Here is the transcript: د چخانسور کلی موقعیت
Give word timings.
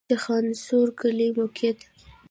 د 0.01 0.03
چخانسور 0.19 0.87
کلی 0.99 1.27
موقعیت 1.37 1.79